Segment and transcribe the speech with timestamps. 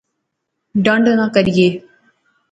[0.83, 1.67] ڈنڈ نہ کریئے